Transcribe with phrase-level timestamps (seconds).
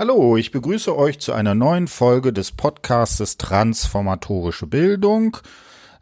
[0.00, 5.36] Hallo, ich begrüße euch zu einer neuen Folge des Podcastes Transformatorische Bildung.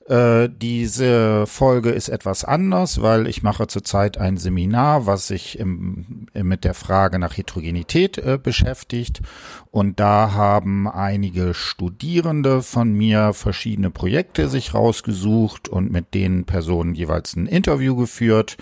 [0.09, 6.27] Äh, diese Folge ist etwas anders, weil ich mache zurzeit ein Seminar, was sich im,
[6.33, 9.21] mit der Frage nach Heterogenität äh, beschäftigt.
[9.71, 16.95] Und da haben einige Studierende von mir verschiedene Projekte sich rausgesucht und mit den Personen
[16.95, 18.57] jeweils ein Interview geführt.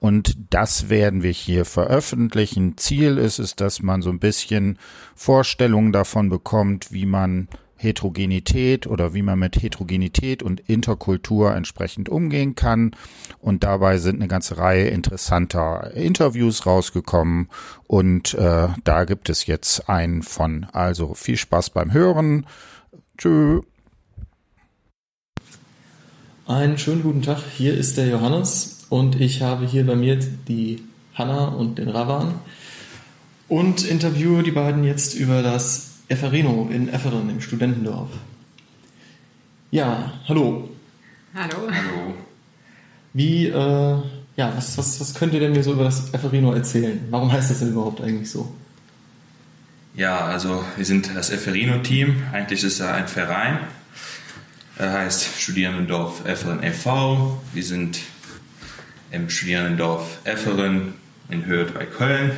[0.00, 2.78] Und das werden wir hier veröffentlichen.
[2.78, 4.78] Ziel ist es, dass man so ein bisschen
[5.14, 12.54] Vorstellungen davon bekommt, wie man Heterogenität oder wie man mit Heterogenität und Interkultur entsprechend umgehen
[12.54, 12.96] kann.
[13.40, 17.48] Und dabei sind eine ganze Reihe interessanter Interviews rausgekommen.
[17.86, 20.66] Und äh, da gibt es jetzt einen von.
[20.72, 22.46] Also viel Spaß beim Hören.
[23.18, 23.60] Tschö.
[26.46, 27.38] Einen schönen guten Tag.
[27.56, 30.82] Hier ist der Johannes und ich habe hier bei mir die
[31.14, 32.34] Hanna und den Ravan
[33.48, 38.10] und interviewe die beiden jetzt über das Efferino in Efferen im Studentendorf.
[39.70, 40.70] Ja, hallo.
[41.34, 41.68] Hallo.
[41.70, 42.14] Hallo.
[43.12, 43.96] Wie, äh,
[44.36, 47.00] ja, was, was, was könnt ihr denn mir so über das Efferino erzählen?
[47.10, 48.54] Warum heißt das denn überhaupt eigentlich so?
[49.94, 52.22] Ja, also wir sind das Efferino-Team.
[52.32, 53.58] Eigentlich ist er ein Verein.
[54.78, 57.42] Er heißt Studierendendorf Efferen e.V.
[57.54, 58.00] Wir sind
[59.10, 60.94] im Studierendendorf Efferen
[61.30, 62.32] in Hürth bei Köln.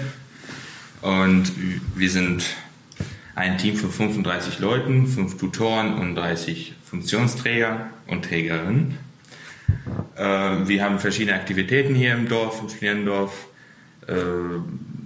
[1.03, 1.53] Und
[1.97, 2.45] wir sind
[3.39, 8.99] ein Team von 35 Leuten, fünf Tutoren und 30 Funktionsträger und Trägerinnen.
[10.17, 10.23] Äh,
[10.67, 13.47] wir haben verschiedene Aktivitäten hier im Dorf, im Studierendorf,
[14.09, 14.15] äh,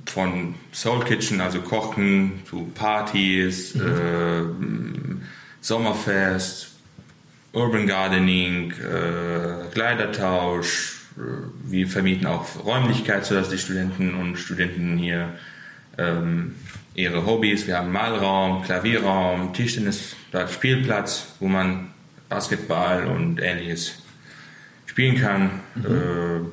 [0.06, 5.20] von Soul Kitchen, also Kochen, zu Partys, mhm.
[5.20, 5.24] äh,
[5.60, 6.72] Sommerfest,
[7.52, 11.02] Urban Gardening, äh, Kleidertausch.
[11.64, 15.34] Wir vermieten auch Räumlichkeit, sodass die Studenten und Studenten hier
[15.98, 16.54] ähm,
[16.94, 17.66] ihre Hobbys.
[17.66, 20.16] Wir haben Malraum, Klavierraum, Tischtennis,
[20.50, 21.88] Spielplatz, wo man
[22.28, 24.02] Basketball und ähnliches
[24.86, 25.60] spielen kann.
[25.74, 26.52] Mhm.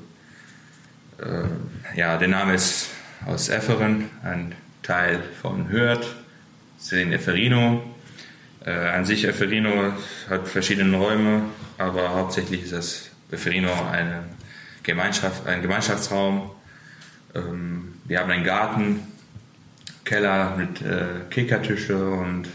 [1.20, 2.90] Äh, äh, ja, der Name ist
[3.26, 6.16] aus Efferen, ein Teil von Hürth,
[6.92, 7.84] in Efferino.
[8.66, 9.94] Äh, an sich Efferino
[10.30, 11.44] hat verschiedene Räume,
[11.78, 14.24] aber hauptsächlich ist das Efferino eine
[14.84, 16.52] Gemeinschaft, ein Gemeinschaftsraum.
[17.36, 19.02] Ähm, wir haben einen Garten,
[20.10, 22.48] Keller mit äh, Kickertische und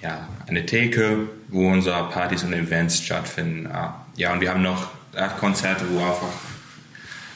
[0.00, 3.66] ja, eine Theke, wo unsere Partys und Events stattfinden.
[3.66, 4.90] Ah, ja, und wir haben noch
[5.40, 6.32] Konzerte, wo einfach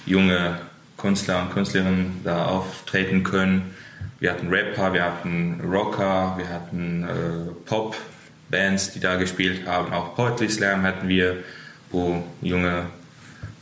[0.07, 0.61] junge
[0.97, 3.75] Künstler und Künstlerinnen da auftreten können.
[4.21, 9.93] Wir hatten Rapper, wir hatten Rocker, wir hatten äh, Pop-Bands, die da gespielt haben.
[9.93, 11.43] Auch Poetry Slam hatten wir,
[11.91, 12.87] wo junge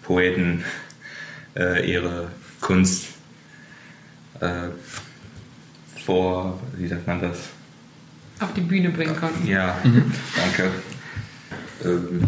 [0.02, 0.62] Poeten
[1.56, 3.06] äh, ihre Kunst
[4.40, 4.68] äh,
[6.06, 7.36] vor, wie sagt man das?
[8.40, 9.46] Auf die Bühne bringen konnten.
[9.46, 10.12] Ja, mhm.
[10.36, 10.70] danke.
[11.84, 12.24] Ähm,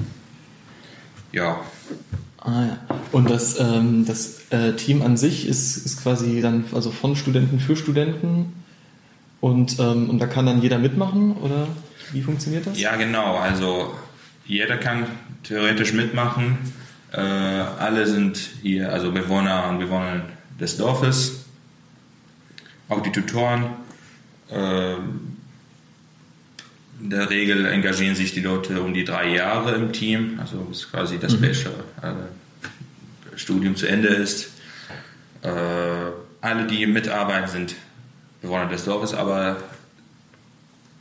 [1.33, 1.61] ja.
[2.39, 2.78] Ah, ja.
[3.12, 7.61] Und das, ähm, das äh, Team an sich ist, ist quasi dann also von Studenten
[7.61, 8.53] für Studenten
[9.41, 11.69] und, ähm, und da kann dann jeder mitmachen oder
[12.12, 12.81] wie funktioniert das?
[12.81, 13.37] Ja, genau.
[13.37, 13.95] Also
[14.47, 15.06] jeder kann
[15.43, 16.59] theoretisch mitmachen.
[17.12, 20.22] Äh, alle sind hier, also Bewohner und Bewohner
[20.59, 21.47] des Dorfes
[22.88, 23.66] auch die Tutoren.
[24.50, 24.94] Äh,
[27.00, 30.91] in der Regel engagieren sich die Leute um die drei Jahre im Team, also bis
[30.91, 31.43] quasi das mhm.
[31.43, 34.50] Bachelor-Studium äh, zu Ende ist.
[35.43, 35.50] Äh,
[36.41, 37.75] alle, die mitarbeiten, sind
[38.43, 39.59] Bewohner des Dorfes, aber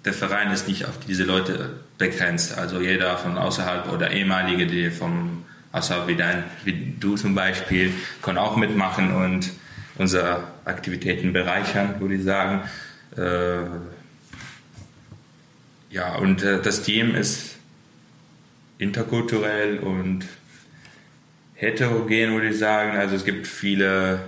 [0.05, 2.55] der Verein ist nicht auf diese Leute begrenzt.
[2.57, 7.93] Also jeder von außerhalb oder ehemalige, die vom außerhalb wie, dein, wie du zum Beispiel,
[8.21, 9.49] kann auch mitmachen und
[9.97, 12.61] unsere Aktivitäten bereichern, würde ich sagen.
[13.15, 13.65] Äh,
[15.89, 17.55] ja, und äh, das Team ist
[18.77, 20.25] interkulturell und
[21.55, 22.97] heterogen, würde ich sagen.
[22.97, 24.19] Also es gibt viele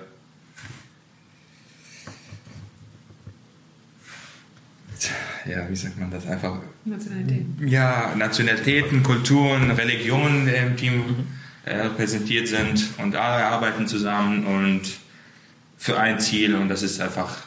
[5.49, 6.59] ja, wie sagt man das einfach?
[6.85, 7.67] Nationalitäten.
[7.67, 11.27] Ja, Nationalitäten, Kulturen, Religionen, die im Team mhm.
[11.65, 14.81] äh, repräsentiert sind und alle arbeiten zusammen und
[15.79, 17.37] für ein Ziel und das ist einfach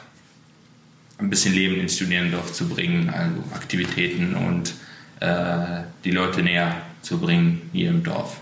[1.19, 4.73] ein bisschen Leben ins Studierendorf zu bringen, also Aktivitäten und
[5.19, 8.37] äh, die Leute näher zu bringen hier im Dorf.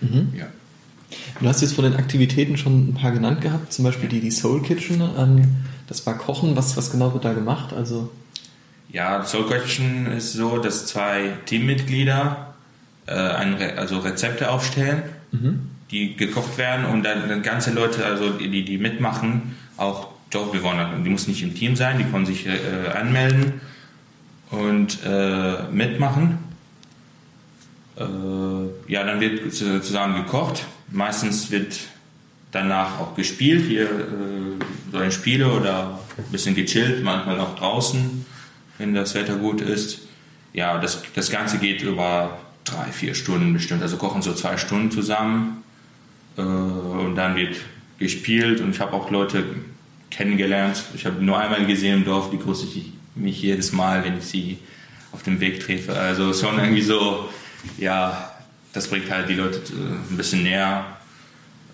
[0.00, 0.32] Mhm.
[0.36, 0.46] Ja.
[1.40, 4.32] Du hast jetzt von den Aktivitäten schon ein paar genannt gehabt, zum Beispiel die, die
[4.32, 5.00] Soul Kitchen.
[5.16, 5.54] Ähm,
[5.86, 6.56] das war Kochen.
[6.56, 7.72] Was, was genau wird da gemacht?
[7.72, 8.10] Also
[8.88, 12.54] ja, Soul Kitchen ist so, dass zwei Teammitglieder
[13.06, 15.04] äh, ein, also Rezepte aufstellen.
[15.30, 21.10] Mhm die gekocht werden und dann, ganze Leute, also die, die mitmachen, auch wollen, die
[21.10, 23.60] muss nicht im Team sein, die können sich äh, anmelden
[24.50, 26.38] und äh, mitmachen.
[27.96, 28.02] Äh,
[28.92, 30.64] ja, dann wird zusammen gekocht.
[30.90, 31.78] Meistens wird
[32.50, 38.26] danach auch gespielt, hier äh, so ein Spiele oder ein bisschen gechillt, manchmal auch draußen,
[38.78, 40.00] wenn das Wetter gut ist.
[40.52, 43.82] Ja, das, das Ganze geht über drei, vier Stunden bestimmt.
[43.82, 45.64] Also kochen so zwei Stunden zusammen
[46.36, 47.56] äh, und dann wird
[47.98, 49.44] gespielt und ich habe auch Leute
[50.10, 50.84] kennengelernt.
[50.94, 54.24] Ich habe nur einmal gesehen im Dorf, die grüße ich mich jedes Mal, wenn ich
[54.24, 54.58] sie
[55.12, 55.96] auf dem Weg treffe.
[55.96, 57.28] Also schon irgendwie so,
[57.78, 58.32] ja,
[58.72, 60.84] das bringt halt die Leute äh, ein bisschen näher.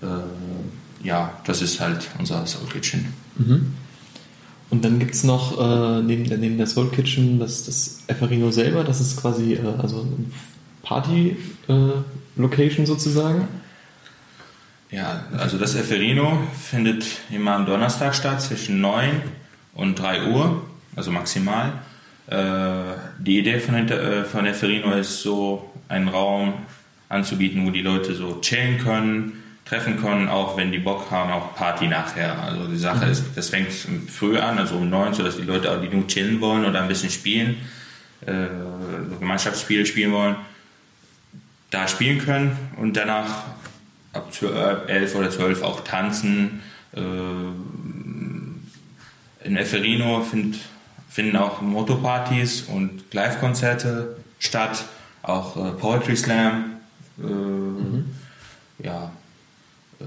[0.03, 3.15] Äh, ja, das ist halt unser Soul Kitchen.
[3.37, 3.75] Mhm.
[4.69, 8.85] Und dann gibt es noch äh, neben, neben der Soul Kitchen das, das Efferino selber,
[8.85, 10.27] das ist quasi äh, also eine
[10.83, 13.49] Party-Location äh, sozusagen.
[14.91, 19.23] Ja, also das Efferino findet immer am Donnerstag statt zwischen 9
[19.75, 20.65] und 3 Uhr,
[20.97, 21.73] also maximal.
[22.27, 22.37] Äh,
[23.19, 26.55] die Idee von, äh, von Efferino ist so, einen Raum
[27.09, 31.55] anzubieten, wo die Leute so chillen können, treffen können, auch wenn die Bock haben, auch
[31.55, 32.41] Party nachher.
[32.43, 33.13] Also die Sache mhm.
[33.13, 33.73] ist, das fängt
[34.09, 36.81] früh an, also um neun, so dass die Leute auch die nur chillen wollen oder
[36.81, 37.57] ein bisschen spielen,
[38.27, 38.47] äh,
[39.19, 40.37] Gemeinschaftsspiele spielen wollen,
[41.71, 43.45] da spielen können und danach
[44.13, 44.29] ab
[44.89, 46.63] elf oder zwölf auch tanzen.
[46.93, 47.01] Äh,
[49.43, 50.59] in Efferino find,
[51.09, 54.85] finden auch Motopartys und Live-Konzerte statt,
[55.23, 56.77] auch äh, Poetry Slam.
[57.19, 58.11] Äh, mhm.
[58.79, 59.13] Ja,
[60.01, 60.05] äh,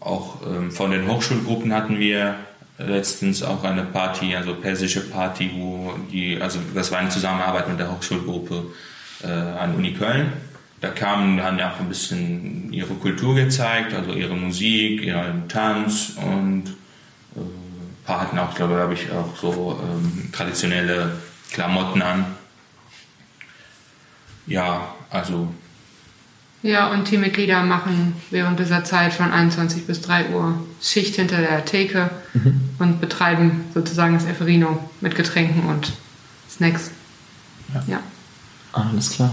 [0.00, 2.36] auch ähm, von den Hochschulgruppen hatten wir
[2.78, 7.78] letztens auch eine Party, also persische Party, wo die, also das war eine Zusammenarbeit mit
[7.78, 8.66] der Hochschulgruppe
[9.22, 10.32] äh, an Uni Köln.
[10.80, 16.12] Da kamen, haben ja auch ein bisschen ihre Kultur gezeigt, also ihre Musik, ihren Tanz
[16.16, 16.64] und
[17.34, 21.16] äh, ein paar hatten auch, glaube habe ich, auch so ähm, traditionelle
[21.50, 22.26] Klamotten an.
[24.46, 25.48] Ja, also
[26.66, 31.64] ja, und Teammitglieder machen während dieser Zeit von 21 bis 3 Uhr Schicht hinter der
[31.64, 32.70] Theke mhm.
[32.80, 35.92] und betreiben sozusagen das Eferino mit Getränken und
[36.50, 36.90] Snacks.
[37.72, 37.84] Ja.
[37.86, 38.00] ja.
[38.72, 39.30] Alles klar.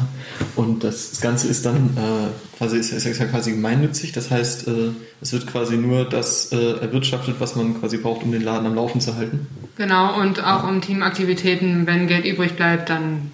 [0.55, 4.91] Und das, Ganze ist dann äh, quasi, ist, ist ja quasi gemeinnützig, das heißt, äh,
[5.21, 8.75] es wird quasi nur das äh, erwirtschaftet, was man quasi braucht, um den Laden am
[8.75, 9.47] Laufen zu halten.
[9.75, 13.31] Genau, und auch um Teamaktivitäten, wenn Geld übrig bleibt, dann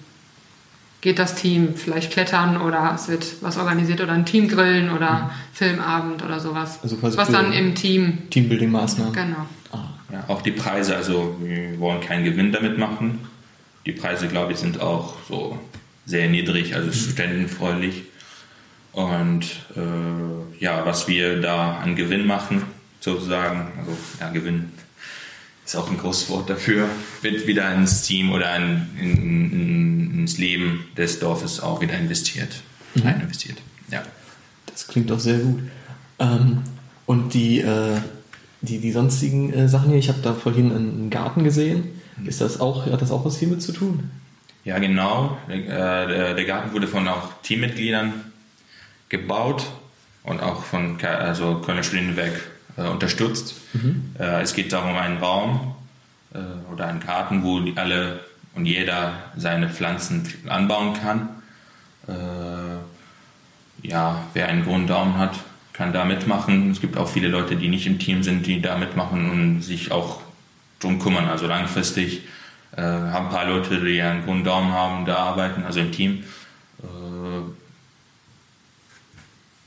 [1.00, 5.30] geht das Team vielleicht klettern oder es wird was organisiert oder ein Teamgrillen oder mhm.
[5.52, 6.80] Filmabend oder sowas.
[6.82, 8.18] Also quasi was dann im Team.
[8.30, 9.12] Teambuilding-Maßnahmen.
[9.12, 9.46] Genau.
[9.72, 9.84] Ah.
[10.12, 13.20] Ja, auch die Preise, also wir wollen keinen Gewinn damit machen.
[13.86, 15.58] Die Preise, glaube ich, sind auch so
[16.10, 16.92] sehr niedrig, also mhm.
[16.92, 18.02] studentenfreundlich.
[18.92, 19.44] Und
[19.76, 22.62] äh, ja, was wir da an Gewinn machen,
[22.98, 24.72] sozusagen, also ja, Gewinn
[25.64, 26.88] ist auch ein großes Wort dafür,
[27.22, 32.60] wird wieder ins Team oder in, in, in, ins Leben des Dorfes auch wieder investiert.
[32.96, 33.06] Mhm.
[33.08, 33.58] investiert.
[33.90, 34.02] Ja.
[34.66, 35.60] Das klingt doch sehr gut.
[36.18, 36.62] Ähm,
[37.06, 37.98] und die, äh,
[38.62, 41.84] die, die sonstigen äh, Sachen hier, ich habe da vorhin einen Garten gesehen.
[42.16, 42.26] Mhm.
[42.26, 44.10] Ist das auch, hat das auch was hiermit zu tun?
[44.64, 45.38] Ja, genau.
[45.48, 48.12] Der, der Garten wurde von auch Teammitgliedern
[49.08, 49.66] gebaut
[50.22, 52.40] und auch von also Kölner Studentenwerk
[52.76, 53.54] äh, unterstützt.
[53.72, 54.14] Mhm.
[54.18, 55.74] Äh, es geht darum, einen Raum
[56.34, 56.38] äh,
[56.72, 58.20] oder einen Garten, wo alle
[58.54, 61.28] und jeder seine Pflanzen anbauen kann.
[62.08, 65.38] Äh, ja, wer einen grünen Daumen hat,
[65.72, 66.70] kann da mitmachen.
[66.70, 69.92] Es gibt auch viele Leute, die nicht im Team sind, die da mitmachen und sich
[69.92, 70.20] auch
[70.80, 71.28] drum kümmern.
[71.28, 72.22] Also langfristig
[72.76, 76.24] äh, haben ein paar Leute, die einen grünen Daumen haben, da arbeiten, also im Team.
[76.82, 77.42] Äh,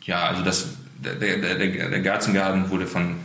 [0.06, 3.18] ja, also das der, der, der, der Gartengarten wurde von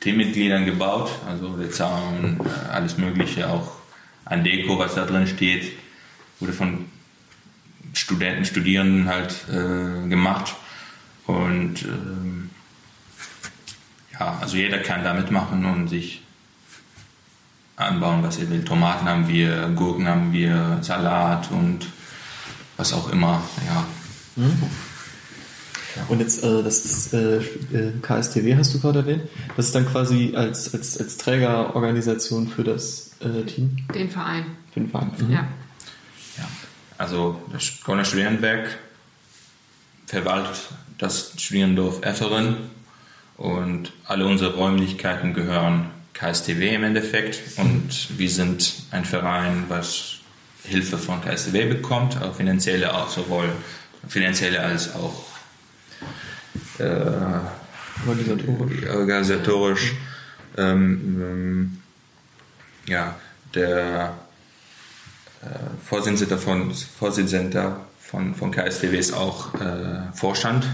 [0.00, 3.76] Teammitgliedern gebaut, also der Zaun, äh, alles Mögliche, auch
[4.24, 5.72] an Deko, was da drin steht,
[6.40, 6.86] wurde von
[7.92, 10.54] Studenten, Studierenden halt äh, gemacht.
[11.26, 12.50] Und ähm,
[14.12, 16.22] ja, also jeder kann da mitmachen und sich
[17.76, 18.64] anbauen, was er will.
[18.64, 21.86] Tomaten haben wir, Gurken haben wir, Salat und
[22.76, 23.86] was auch immer, ja.
[24.36, 24.62] Mhm.
[26.08, 29.24] Und jetzt äh, das äh, äh KSTW hast du gerade erwähnt.
[29.56, 33.76] Das ist dann quasi als, als, als Trägerorganisation für das äh, Team?
[33.94, 34.44] Den Verein.
[34.72, 35.10] Für den Verein.
[35.18, 35.32] Mhm.
[35.32, 35.48] Ja.
[36.38, 36.48] ja.
[36.96, 38.78] Also das Kölner Studierendenwerk
[40.06, 42.56] verwaltet das Studierendorf Efferen
[43.36, 50.18] und alle unsere Räumlichkeiten gehören KSTW im Endeffekt und wir sind ein Verein, was
[50.64, 53.50] Hilfe von KSTW bekommt, auch finanzielle, auch sowohl
[54.08, 55.24] finanzielle als auch
[56.78, 56.84] äh,
[58.06, 58.86] organisatorisch.
[58.88, 59.92] Organisatorisch.
[60.56, 61.82] Ähm, ähm,
[62.86, 63.16] ja,
[63.54, 64.14] der
[65.42, 65.46] äh,
[65.84, 70.66] Vorsitzende von, Vorsitzender von, von KSTW ist auch äh, Vorstand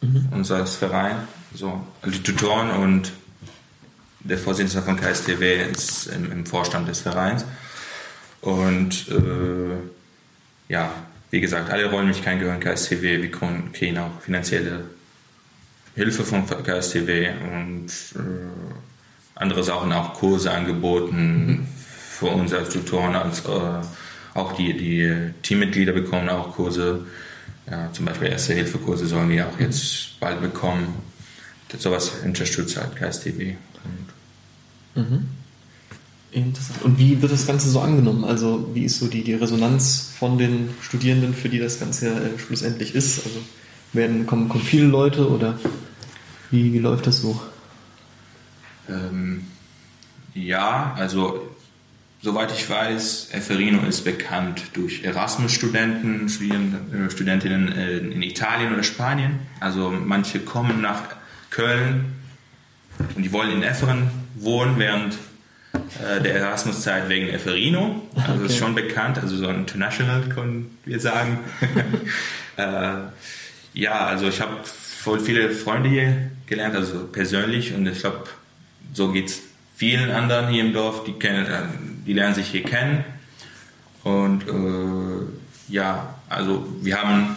[0.00, 0.28] mhm.
[0.32, 1.20] unseres Vereins.
[1.54, 3.12] So, also die Tutoren und
[4.24, 7.44] der Vorsitzende von KSTW ist im, im Vorstand des Vereins.
[8.40, 10.92] Und äh, ja,
[11.30, 13.22] wie gesagt, alle Räumlichkeiten gehören KSTW.
[13.22, 14.84] Wir kriegen auch finanzielle
[15.94, 18.20] Hilfe von KSTW und äh,
[19.34, 21.66] andere Sachen, auch Kurse angeboten mhm.
[22.18, 23.80] für uns als Tutoren, als, äh,
[24.34, 27.06] auch die, die Teammitglieder bekommen auch Kurse.
[27.70, 30.94] Ja, zum Beispiel Erste-Hilfe-Kurse sollen wir auch jetzt bald bekommen.
[31.68, 33.56] Das, sowas unterstützt halt KSTB.
[34.94, 35.28] Mhm.
[36.34, 36.82] Interessant.
[36.82, 38.24] Und wie wird das Ganze so angenommen?
[38.24, 42.38] Also wie ist so die, die Resonanz von den Studierenden, für die das Ganze äh,
[42.38, 43.24] schlussendlich ist?
[43.24, 43.38] Also
[43.92, 45.58] werden, kommen, kommen viele Leute oder
[46.50, 47.40] wie, wie läuft das so?
[48.88, 49.46] Ähm,
[50.34, 51.54] ja, also
[52.20, 57.68] soweit ich weiß, Eferino ist bekannt durch Erasmus-Studenten, äh, Studentinnen
[58.12, 59.38] in Italien oder Spanien.
[59.60, 61.02] Also manche kommen nach
[61.50, 62.06] Köln
[63.14, 65.16] und die wollen in Efferen wohnen während
[65.74, 68.02] äh, der Erasmus-Zeit wegen Eferino.
[68.16, 68.46] Also okay.
[68.46, 71.38] ist schon bekannt, also so international können wir sagen.
[72.56, 72.94] äh,
[73.74, 78.24] ja, also ich habe voll viele Freunde hier gelernt, also persönlich und ich glaube,
[78.92, 79.42] so geht es
[79.76, 81.62] vielen anderen hier im Dorf, die, kennen, äh,
[82.06, 83.04] die lernen sich hier kennen.
[84.04, 87.36] Und äh, ja, also wir haben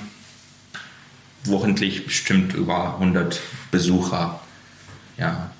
[1.45, 3.39] wochentlich bestimmt über 100
[3.71, 4.41] Besucher.
[5.17, 5.51] Ja,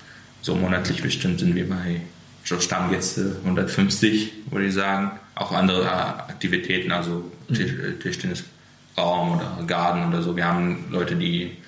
[0.48, 2.00] so monatlich bestimmt sind wir bei
[2.42, 5.10] so Stammgäste 150, würde ich sagen.
[5.34, 7.84] Auch andere Aktivitäten, also Tisch, mhm.
[7.84, 10.34] Äh, Tischtennisraum oder Garten oder so.
[10.34, 11.58] Wir haben Leute, die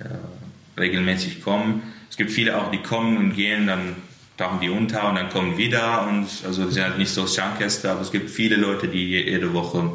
[0.00, 1.82] äh, regelmäßig kommen.
[2.10, 3.96] Es gibt viele auch, die kommen und gehen, dann
[4.36, 7.90] tauchen die unter und dann kommen wieder und also die sind halt nicht so Stammgäste,
[7.90, 9.92] aber es gibt viele Leute, die jede Woche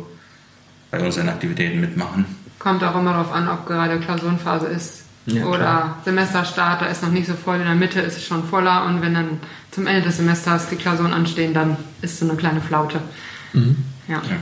[0.89, 2.25] bei unseren Aktivitäten mitmachen.
[2.57, 6.01] Kommt auch immer darauf an, ob gerade Klausurenphase ist ja, oder klar.
[6.05, 9.01] Semesterstart, da ist noch nicht so voll, in der Mitte ist es schon voller und
[9.01, 9.39] wenn dann
[9.71, 13.01] zum Ende des Semesters die Klausuren anstehen, dann ist so eine kleine Flaute.
[13.53, 13.77] Mhm.
[14.07, 14.17] Ja.
[14.17, 14.37] ja.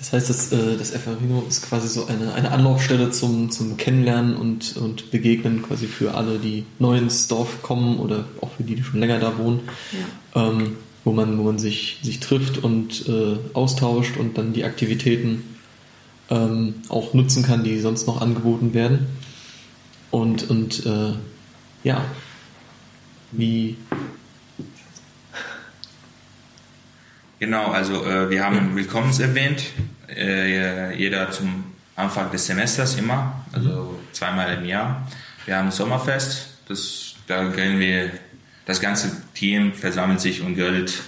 [0.00, 4.34] Das heißt, das, äh, das FRino ist quasi so eine, eine Anlaufstelle zum, zum Kennenlernen
[4.34, 8.76] und, und Begegnen quasi für alle, die neu ins Dorf kommen oder auch für die,
[8.76, 9.60] die schon länger da wohnen,
[9.92, 10.48] ja.
[10.48, 15.44] ähm, wo man, wo man sich, sich trifft und äh, austauscht und dann die Aktivitäten
[16.30, 19.06] ähm, auch nutzen kann, die sonst noch angeboten werden.
[20.10, 21.12] Und, und äh,
[21.84, 22.04] ja,
[23.32, 23.76] wie,
[27.40, 29.62] Genau, also äh, wir haben Willkommens erwähnt,
[30.14, 31.64] äh, jeder zum
[31.96, 35.08] Anfang des Semesters immer, also zweimal im Jahr.
[35.46, 38.10] Wir haben Sommerfest, das, da grillen wir,
[38.66, 41.00] das ganze Team versammelt sich und grillt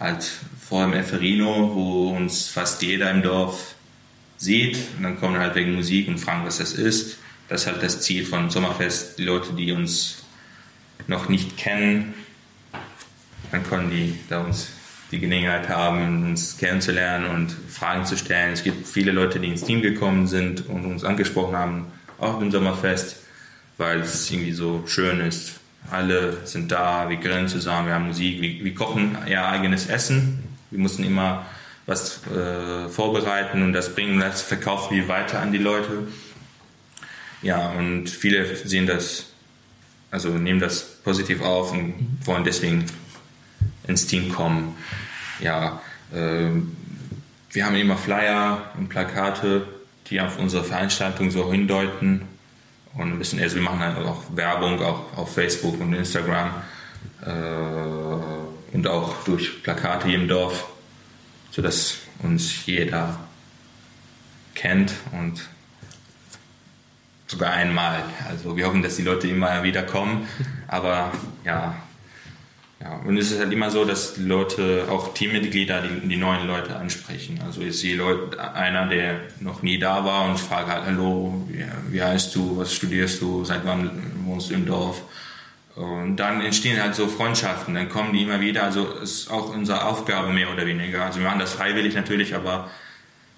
[0.00, 0.24] halt
[0.66, 3.74] vor dem Eferino, wo uns fast jeder im Dorf
[4.36, 7.18] sieht und dann kommen halt wegen Musik und fragen, was das ist.
[7.48, 10.24] Das ist halt das Ziel von Sommerfest, die Leute, die uns
[11.06, 12.14] noch nicht kennen,
[13.52, 14.68] dann können die da uns
[15.12, 18.52] die Gelegenheit haben, uns kennenzulernen und Fragen zu stellen.
[18.52, 21.86] Es gibt viele Leute, die ins Team gekommen sind und uns angesprochen haben,
[22.18, 23.16] auch im Sommerfest,
[23.78, 25.60] weil es irgendwie so schön ist.
[25.90, 30.42] Alle sind da, wir grillen zusammen, wir haben Musik, wir, wir kochen ihr eigenes Essen.
[30.72, 31.46] Wir mussten immer
[31.86, 36.08] was äh, vorbereiten und das bringen, das verkaufen wir weiter an die Leute.
[37.42, 39.26] Ja, und viele sehen das,
[40.10, 42.86] also nehmen das positiv auf und wollen deswegen
[43.86, 44.76] ins Team kommen.
[45.40, 45.80] Ja,
[46.12, 46.48] äh,
[47.52, 49.66] wir haben immer Flyer und Plakate,
[50.08, 52.22] die auf unsere Veranstaltung so hindeuten.
[52.94, 56.50] Und ein bisschen, also wir machen halt auch Werbung auch auf Facebook und Instagram
[57.24, 60.66] äh, und auch durch Plakate hier im Dorf,
[61.56, 63.18] sodass uns jeder
[64.54, 65.40] kennt und
[67.26, 68.04] sogar einmal.
[68.28, 70.28] Also wir hoffen, dass die Leute immer wieder kommen.
[70.68, 71.12] Aber
[71.46, 71.74] ja,
[72.78, 76.46] ja, und es ist halt immer so, dass die Leute, auch Teammitglieder, die, die neuen
[76.46, 77.40] Leute ansprechen.
[77.42, 81.64] Also ich sehe Leute, einer, der noch nie da war und fragt halt, hallo, wie,
[81.90, 83.90] wie heißt du, was studierst du, seit wann
[84.26, 85.00] wohnst du im Dorf?
[85.76, 88.64] Und dann entstehen halt so Freundschaften, dann kommen die immer wieder.
[88.64, 91.04] Also ist auch unsere Aufgabe mehr oder weniger.
[91.04, 92.70] Also wir machen das freiwillig natürlich, aber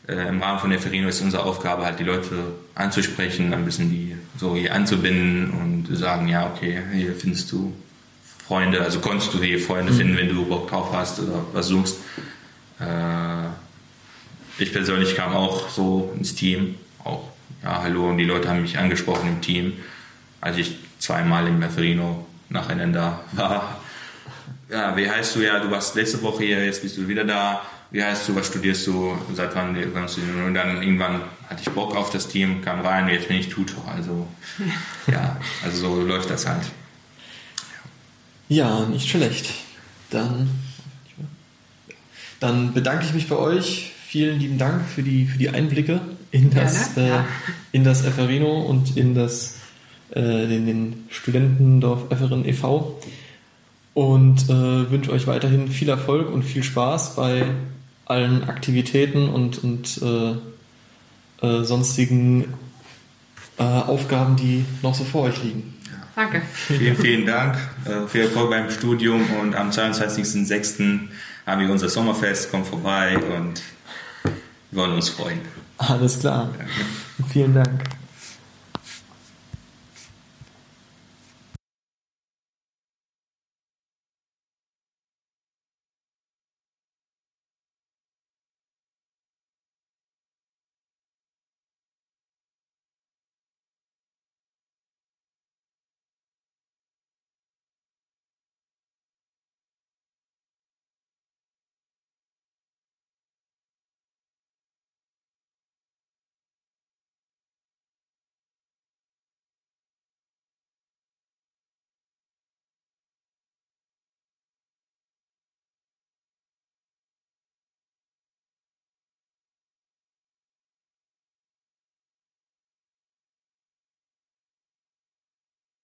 [0.08, 3.90] äh, im Rahmen von der Ferino ist unsere Aufgabe halt die Leute anzusprechen, ein bisschen
[3.90, 7.74] die so hier anzubinden und sagen, ja okay, hier findest du
[8.46, 11.98] Freunde, also konntest du hier Freunde finden, wenn du Bock drauf hast oder was suchst.
[12.78, 13.48] Äh,
[14.62, 17.30] ich persönlich kam auch so ins Team, auch
[17.64, 19.72] ja, hallo und die Leute haben mich angesprochen im Team,
[20.40, 23.80] als ich zweimal im Merferino nacheinander war.
[24.70, 25.40] Ja, wie heißt du?
[25.40, 27.62] Ja, du warst letzte Woche hier, jetzt bist du wieder da.
[27.90, 28.36] Wie heißt du?
[28.36, 29.16] Was studierst du?
[29.34, 30.20] Seit wann kommst du?
[30.44, 33.48] Und dann irgendwann hatte ich Bock auf das Team, kam rein und jetzt bin ich
[33.48, 33.82] Tutor.
[33.94, 34.26] Also,
[35.06, 36.64] ja, also so läuft das halt.
[38.48, 39.50] Ja, nicht schlecht.
[40.10, 40.50] Dann,
[42.40, 43.92] dann bedanke ich mich bei euch.
[44.06, 46.00] Vielen lieben Dank für die, für die Einblicke
[46.30, 47.26] in das, äh, ja.
[47.72, 49.57] in das Efferino und in das
[50.10, 53.00] äh, den, den Studentendorf Efferen e.V.
[53.94, 57.46] Und äh, wünsche euch weiterhin viel Erfolg und viel Spaß bei
[58.06, 62.54] allen Aktivitäten und, und äh, äh, sonstigen
[63.58, 65.74] äh, Aufgaben, die noch so vor euch liegen.
[66.14, 66.42] Danke.
[66.52, 67.56] Vielen, vielen Dank.
[67.84, 70.98] Äh, viel Erfolg beim Studium und am 22.06.
[71.46, 72.50] haben wir unser Sommerfest.
[72.50, 73.62] Kommt vorbei und
[74.70, 75.40] wir wollen uns freuen.
[75.76, 76.50] Alles klar.
[77.32, 77.97] Vielen Dank.